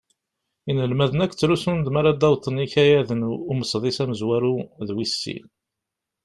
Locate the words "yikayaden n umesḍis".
2.61-3.97